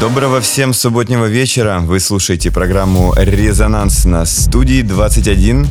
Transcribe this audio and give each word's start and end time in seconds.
Доброго 0.00 0.40
всем 0.42 0.74
субботнего 0.74 1.24
вечера. 1.26 1.80
Вы 1.80 1.98
слушаете 1.98 2.50
программу 2.50 3.14
«Резонанс» 3.16 4.04
на 4.04 4.26
студии 4.26 4.82
21. 4.82 5.66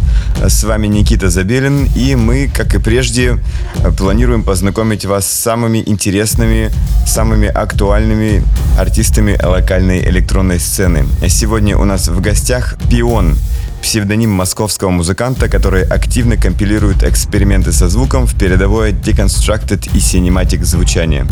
С 0.47 0.63
вами 0.63 0.88
Никита 0.88 1.29
Забелин, 1.29 1.88
и 1.95 2.15
мы, 2.15 2.50
как 2.54 2.73
и 2.73 2.79
прежде, 2.79 3.37
планируем 3.97 4.43
познакомить 4.43 5.05
вас 5.05 5.29
с 5.29 5.39
самыми 5.39 5.83
интересными, 5.86 6.71
самыми 7.05 7.47
актуальными 7.47 8.43
артистами 8.77 9.39
локальной 9.41 10.04
электронной 10.09 10.59
сцены. 10.59 11.05
Сегодня 11.27 11.77
у 11.77 11.86
нас 11.86 12.07
в 12.07 12.20
гостях 12.21 12.77
«Пион», 12.89 13.38
псевдоним 13.83 14.32
московского 14.32 14.89
музыканта, 14.89 15.47
который 15.47 15.83
активно 15.83 16.38
компилирует 16.38 17.04
эксперименты 17.04 17.71
со 17.71 17.88
звуком 17.88 18.25
в 18.25 18.36
передовое 18.36 18.91
deconstructed 18.91 19.89
и 19.93 19.99
cinematic 19.99 20.63
звучание. 20.63 21.27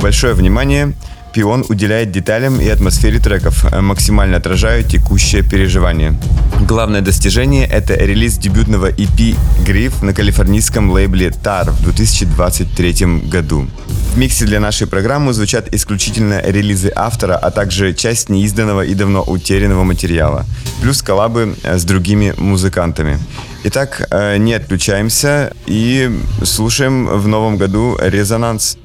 Большое 0.00 0.34
внимание– 0.34 0.92
Пион 1.34 1.64
уделяет 1.68 2.12
деталям 2.12 2.60
и 2.60 2.68
атмосфере 2.68 3.18
треков, 3.18 3.64
э, 3.64 3.80
максимально 3.80 4.36
отражая 4.36 4.84
текущее 4.84 5.42
переживание. 5.42 6.14
Главное 6.60 7.00
достижение– 7.00 7.66
это 7.72 7.94
релиз 7.94 8.38
дебютного 8.38 8.92
EP 8.92 9.36
«Гриф» 9.66 10.02
на 10.02 10.14
калифорнийском 10.14 10.90
лейбле 10.92 11.30
TAR 11.30 11.72
в 11.72 11.82
2023 11.82 13.28
году. 13.28 13.66
В 14.14 14.16
миксе 14.16 14.44
для 14.44 14.60
нашей 14.60 14.86
программы 14.86 15.32
звучат 15.32 15.74
исключительно 15.74 16.40
релизы 16.40 16.92
автора, 16.94 17.36
а 17.36 17.50
также 17.50 17.94
часть 17.94 18.28
неизданного 18.28 18.82
и 18.82 18.94
давно 18.94 19.24
утерянного 19.26 19.82
материала, 19.82 20.44
плюс 20.82 21.02
коллабы 21.02 21.56
э, 21.64 21.78
с 21.78 21.84
другими 21.84 22.32
музыкантами. 22.38 23.18
Итак, 23.64 24.06
э, 24.10 24.36
не 24.36 24.54
отключаемся 24.54 25.52
и 25.66 26.10
слушаем 26.44 27.06
в 27.06 27.26
новом 27.26 27.56
году 27.56 27.98
«Резонанс». 28.00 28.78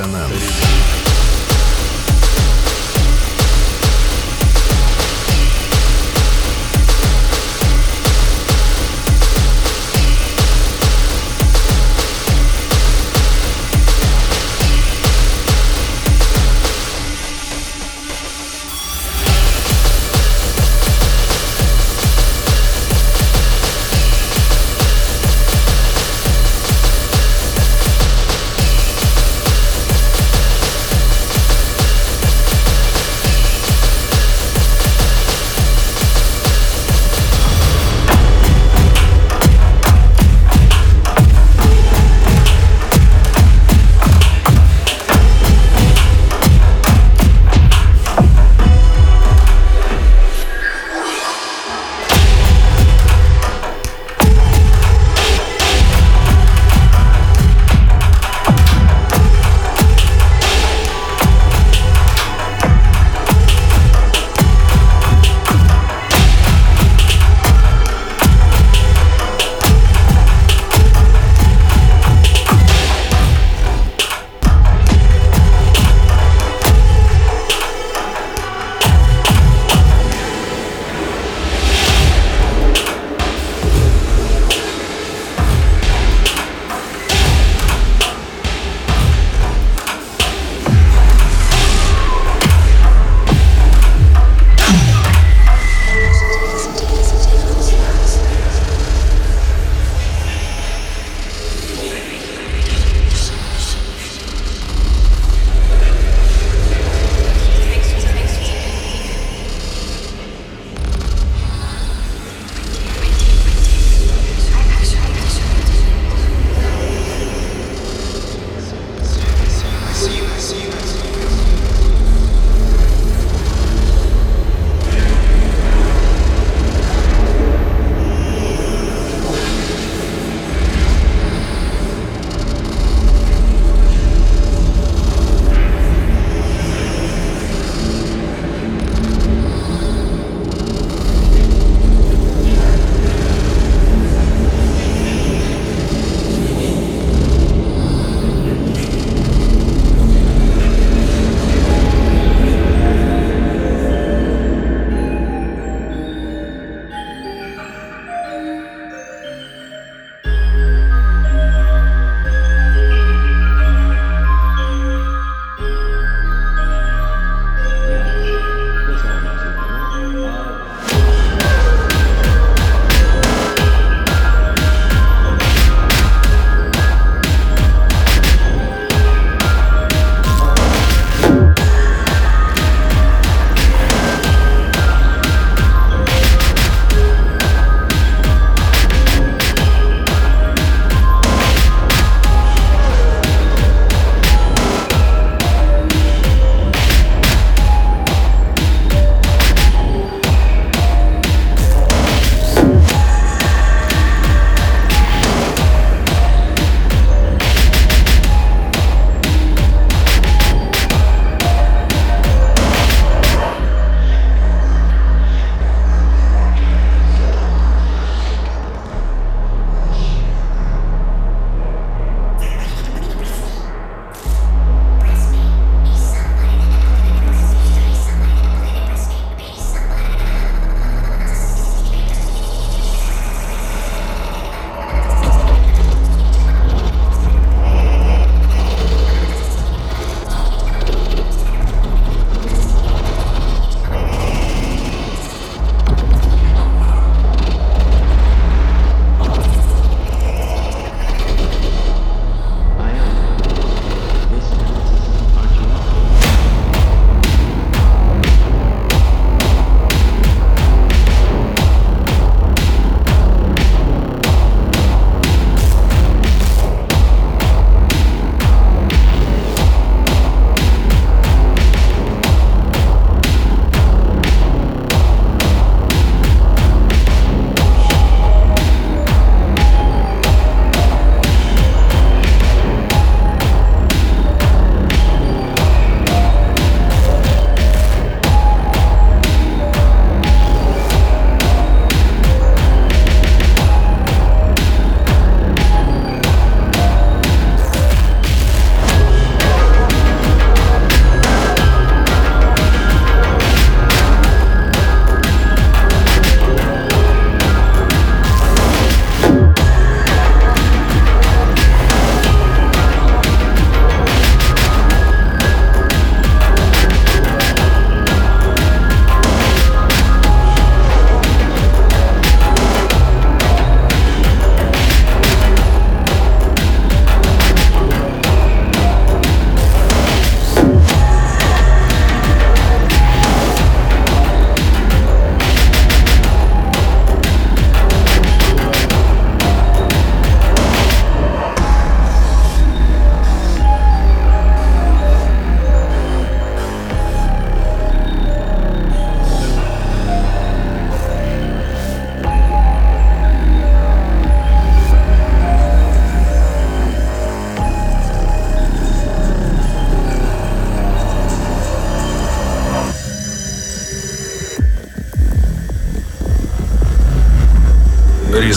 Резонанс. 0.00 0.69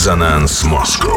Резонанс 0.04 0.64
Москва. 0.64 1.13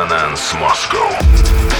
Резонанс 0.00 0.54
Москва. 0.54 1.79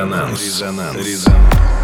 Резонанс. 0.00 0.40
Резонанс. 0.40 0.96
Резонанс. 0.96 1.79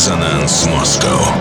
Резонанс 0.00 0.64
Москва. 0.64 1.39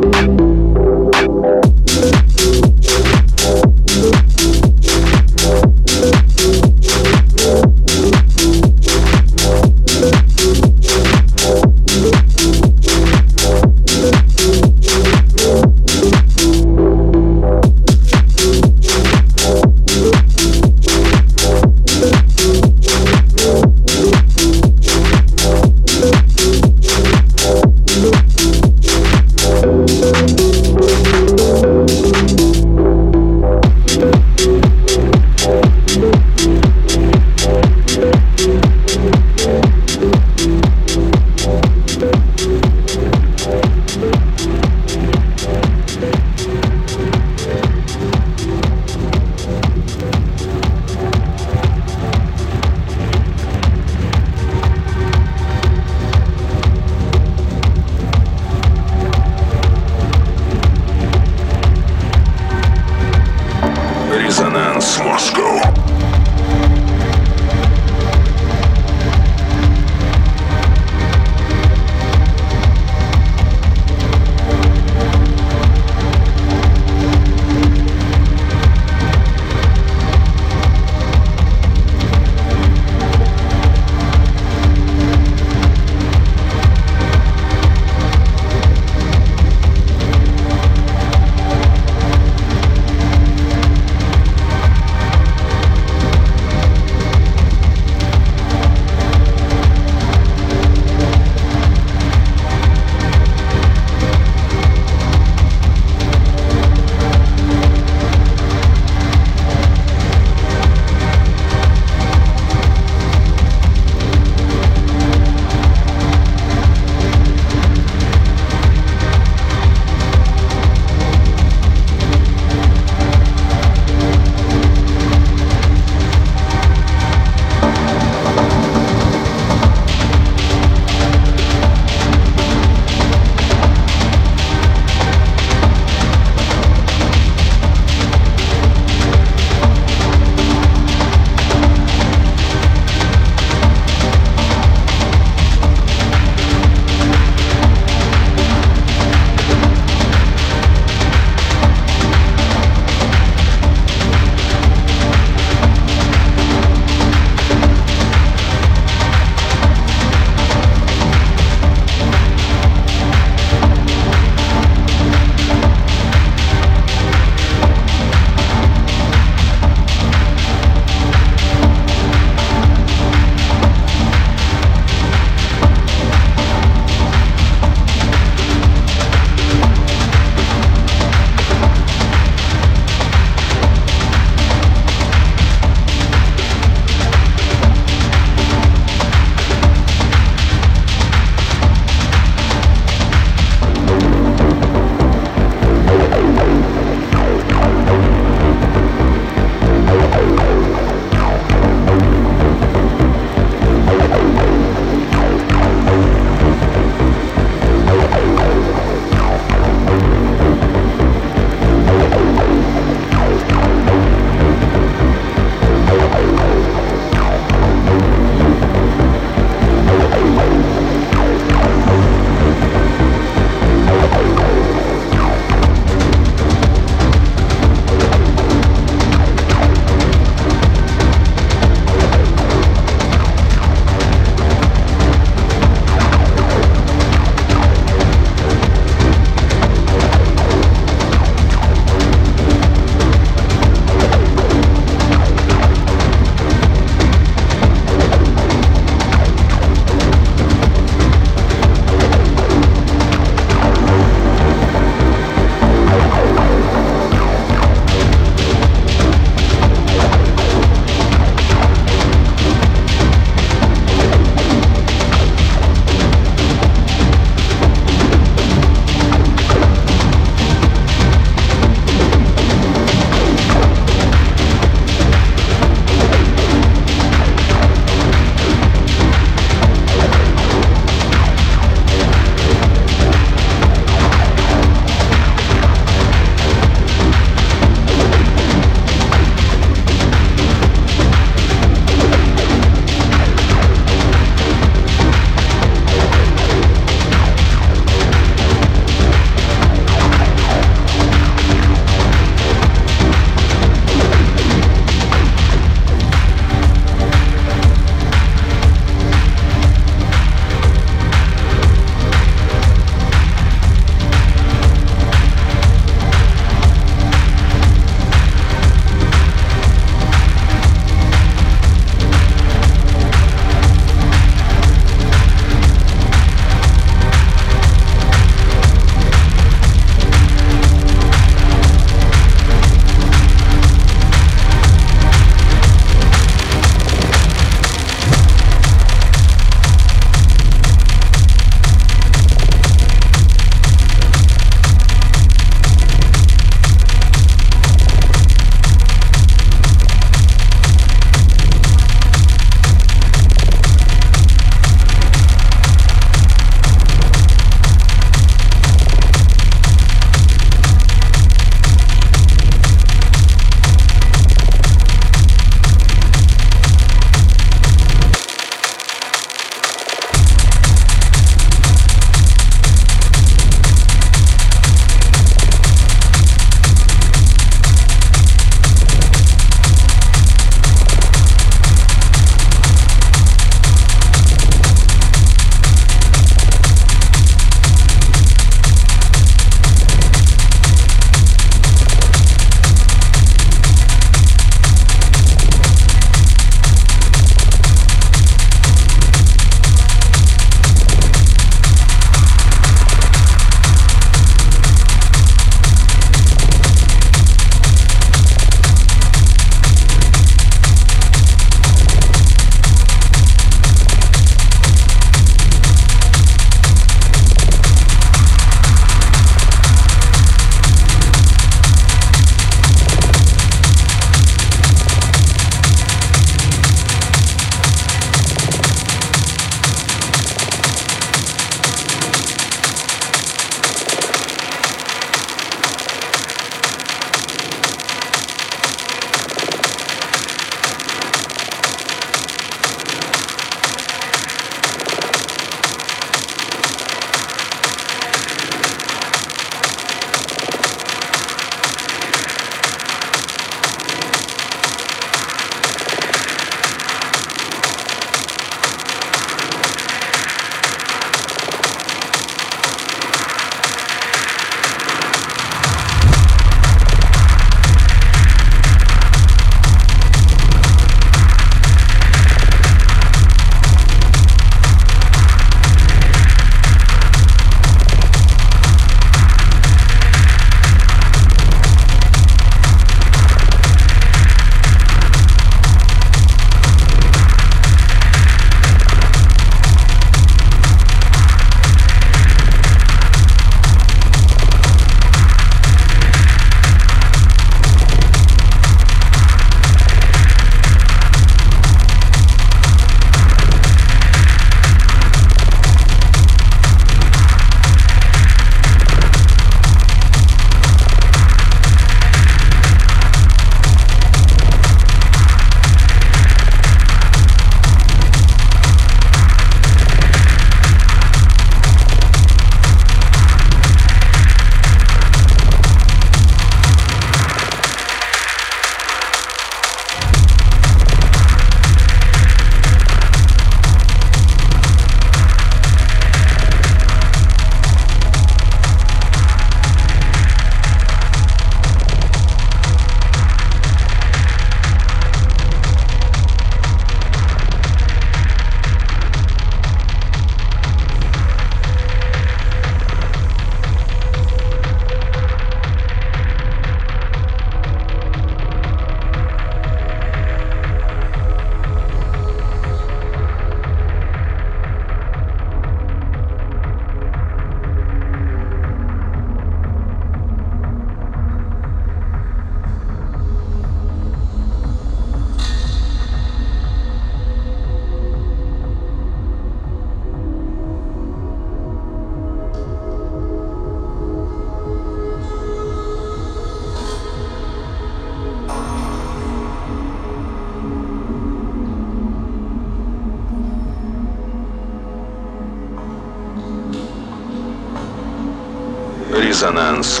Резонанс 599.76 600.00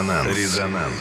Резонанс. 0.00 0.34
Резонанс. 0.34 0.99